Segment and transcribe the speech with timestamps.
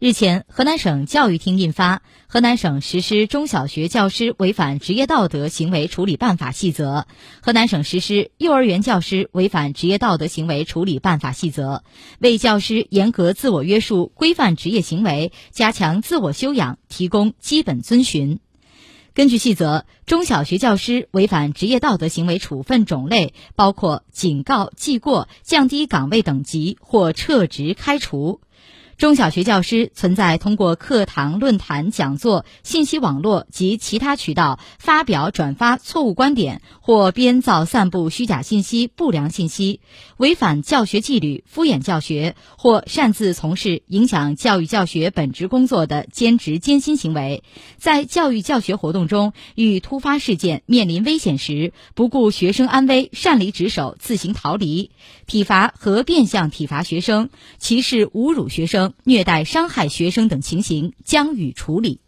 [0.00, 7.00] 日前，河南省教育厅印发《河南省实施中小学教师违反职业道德行为处理办法细则》
[7.42, 11.74] 《河南省实施幼儿园教师违反职业道德行为处理办法细则》，
[12.18, 18.40] 为教师严格自我约束、规范职业行为、加强自我修养提供基本遵循。
[19.12, 28.40] 根据细则，中小学教师违反职业道德行为处分种类包括警告、记过、降低岗位等级或撤职、开除。
[29.00, 39.80] 中小学教师存在通过课堂、论坛、讲座、信息网络及其他渠道发表、转发错误观点或编造、散布虚假信息、不良信息，
[40.18, 47.42] 违反教学纪律、敷衍教学或擅自从事影响教育教学本职工作的兼职兼薪行为，
[47.78, 54.90] 在教育教学活动中遇突发事件面临危险时，不顾学生安危擅离职守、自行逃离，
[55.26, 58.89] 体罚和变相体罚学生，歧视、侮辱学生。
[59.04, 62.00] 虐待、伤害学生等情形将予处理。